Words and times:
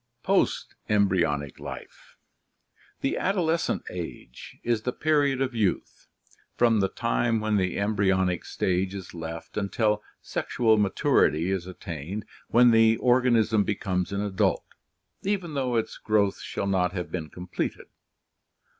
Post 0.23 0.73
embryonic 0.89 1.59
Life.— 1.59 2.15
The 3.01 3.19
adolescent 3.19 3.83
age 3.91 4.57
is 4.63 4.81
the 4.81 4.93
period 4.93 5.43
of 5.43 5.53
youth, 5.53 6.07
from 6.57 6.79
the 6.79 6.89
time 6.89 7.39
when 7.39 7.57
the 7.57 7.77
embryonic 7.77 8.43
stage 8.45 8.95
is 8.95 9.13
left 9.13 9.57
until 9.57 10.01
sexual 10.19 10.75
maturity 10.77 11.51
is 11.51 11.67
attained, 11.67 12.25
when 12.47 12.71
the 12.71 12.97
organism 12.97 13.63
becomes 13.63 14.11
an 14.11 14.21
adult, 14.21 14.65
even 15.21 15.53
though 15.53 15.75
its 15.75 15.99
growth 15.99 16.39
shall 16.41 16.65
not 16.65 16.93
have 16.93 17.11
been 17.11 17.29
completed. 17.29 17.85